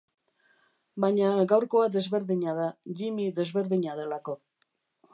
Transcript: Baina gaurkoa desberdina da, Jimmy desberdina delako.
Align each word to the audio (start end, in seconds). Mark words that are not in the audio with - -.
Baina 1.05 1.27
gaurkoa 1.51 1.91
desberdina 1.97 2.57
da, 2.63 2.67
Jimmy 3.03 3.31
desberdina 3.41 4.03
delako. 4.05 4.41